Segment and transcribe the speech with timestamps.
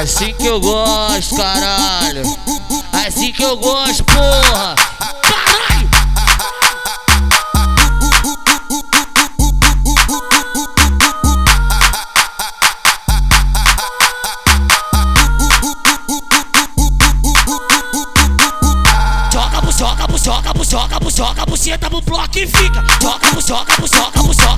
[0.00, 2.22] Assim que eu gosto, caralho.
[2.92, 4.76] Assim que eu gosto, porra.
[4.96, 5.88] Caralho!
[19.32, 22.84] Joga, bujoga, bujoga, bujoga, bujoga, buceta no bloco e fica.
[23.02, 24.57] Joga, bujoga, bujoga, bujoga,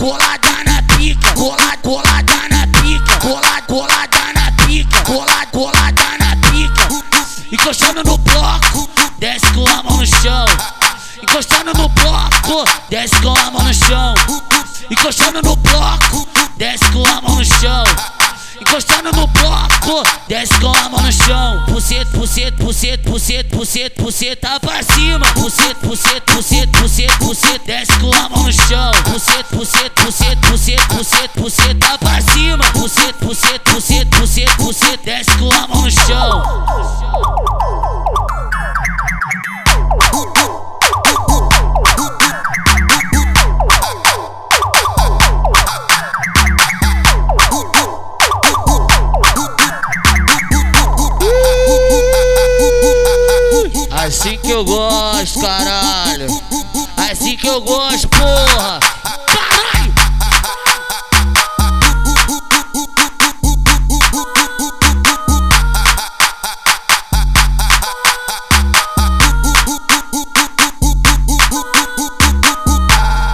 [0.00, 6.88] colada na pica, cola, colada na pica, cola, colada na pica, cola, colada na pica.
[7.52, 10.46] Encostando no bloco, desce com a mão no chão.
[11.22, 14.14] Encostando no bloco, desce com a mão no chão.
[14.90, 16.26] Encostando no bloco,
[16.56, 17.84] desce com a mão no chão.
[18.58, 20.99] Encostando no bloco, desce com a mão
[21.66, 25.26] Puceta, puceta, puceta, puceta, puceta, puceta pra cima.
[25.34, 28.92] Puceta, puceta, puceta, puceta, puceta, desce com a mão no chão.
[29.04, 32.59] Puceta, puceta, puceta, puceta, puceta, puceta pra cima.
[54.10, 56.26] Assim que eu gosto, caralho.
[56.96, 58.80] Assim que eu gosto, porra.
[59.28, 59.94] Caralho!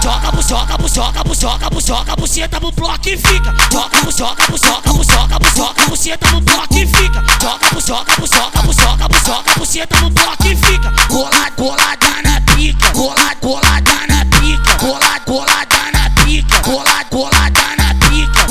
[0.02, 3.54] Joga, bujoga, bujoga, bujoga, bujoga, buceta no bloco e fica.
[3.72, 7.24] Joga, bujoga, bujoga, bujoga, bujoga, buceta no bloco e fica.
[7.40, 10.90] Joga, bujoga, bujoga, bujoga, bujoga, buceta no bloco e fica.
[11.08, 17.94] Cola, colada na pica, cola, colada na pica, cola, colada na pica, cola, colada na
[18.08, 18.46] pica.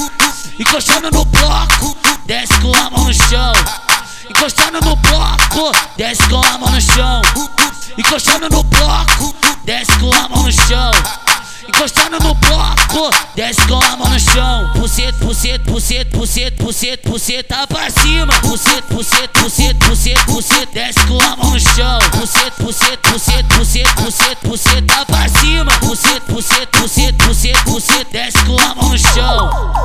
[0.60, 3.54] Encostando no bloco, desce com a mão no chão.
[4.30, 7.22] Encostando no bloco, desce com a mão no chão.
[7.98, 10.92] Encostando no bloco, desce com a mão no chão.
[11.68, 14.72] Encostando no bloco, desce com a mão no chão.
[14.74, 18.34] Puceta, puceta, puceta, puceta, puceta, puceta pra cima.
[18.42, 22.00] Puceta, puceta, puceta, puceta, puceta, desce com a no chão.
[22.12, 25.72] Puceta, puceta, puceta, puceta, puceta, puceta pra cima.
[25.80, 29.85] Puceta, puceta, puceta, puceta, puceta, desce com a no chão.